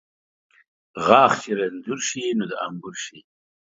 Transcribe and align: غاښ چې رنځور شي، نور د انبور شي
غاښ 1.05 1.31
چې 1.43 1.51
رنځور 1.59 1.99
شي، 2.09 2.23
نور 2.37 2.47
د 2.51 2.53
انبور 2.65 2.95
شي 3.05 3.19